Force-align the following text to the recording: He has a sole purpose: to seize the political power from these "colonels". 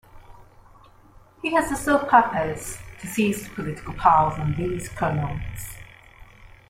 He 1.43 1.53
has 1.53 1.71
a 1.71 1.75
sole 1.75 1.99
purpose: 1.99 2.79
to 3.01 3.05
seize 3.07 3.43
the 3.47 3.53
political 3.53 3.93
power 3.93 4.31
from 4.31 4.55
these 4.55 4.89
"colonels". 4.89 5.75